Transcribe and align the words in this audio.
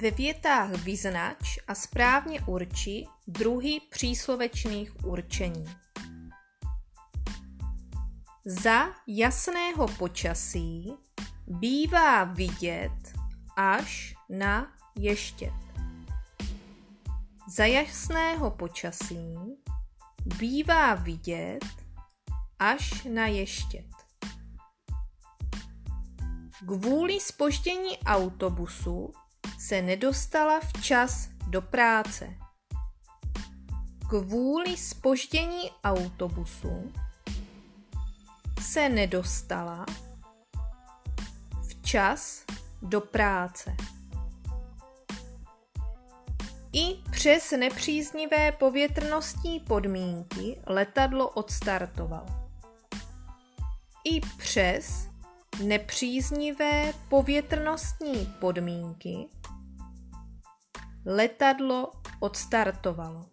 Ve 0.00 0.10
větách 0.10 0.70
vyznač 0.70 1.58
a 1.68 1.74
správně 1.74 2.40
urči 2.40 3.06
druhy 3.26 3.80
příslovečných 3.90 5.04
určení. 5.04 5.64
Za 8.44 8.86
jasného 9.06 9.88
počasí 9.88 10.92
bývá 11.46 12.24
vidět 12.24 13.12
až 13.56 14.14
na 14.30 14.72
ještět. 14.98 15.54
Za 17.48 17.64
jasného 17.64 18.50
počasí 18.50 19.36
bývá 20.24 20.94
vidět 20.94 21.64
až 22.58 23.04
na 23.04 23.26
ještět. 23.26 23.90
Kvůli 26.66 27.20
spoždění 27.20 27.98
autobusu 27.98 29.12
se 29.58 29.82
nedostala 29.82 30.60
včas 30.60 31.28
do 31.48 31.62
práce. 31.62 32.34
Kvůli 34.08 34.76
spoždění 34.76 35.70
autobusu 35.84 36.92
se 38.60 38.88
nedostala 38.88 39.86
včas 41.68 42.44
do 42.82 43.00
práce. 43.00 43.76
I 46.72 47.02
přes 47.10 47.50
nepříznivé 47.50 48.52
povětrnostní 48.52 49.60
podmínky 49.60 50.60
letadlo 50.66 51.28
odstartovalo. 51.28 52.26
I 54.04 54.20
přes 54.38 55.08
nepříznivé 55.64 56.92
povětrnostní 57.08 58.34
podmínky 58.40 59.28
letadlo 61.06 61.90
odstartovalo. 62.20 63.26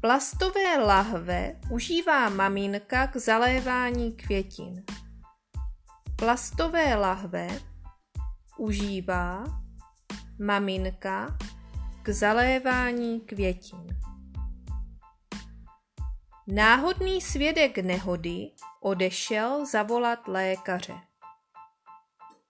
Plastové 0.00 0.78
lahve 0.78 1.60
užívá 1.70 2.28
maminka 2.28 3.06
k 3.06 3.16
zalévání 3.16 4.12
květin. 4.12 4.84
Plastové 6.16 6.94
lahve 6.94 7.60
užívá 8.58 9.44
maminka 10.38 11.38
k 12.02 12.08
zalévání 12.08 13.20
květin. 13.20 13.86
Náhodný 16.46 17.20
svědek 17.20 17.78
nehody 17.78 18.50
odešel 18.80 19.66
zavolat 19.66 20.28
lékaře. 20.28 20.94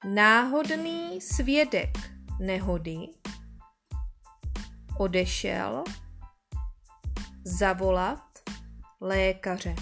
Náhodný 0.05 1.21
svědek 1.21 1.99
nehody 2.41 2.99
odešel 4.99 5.85
zavolat 7.45 8.43
lékaře. 9.01 9.75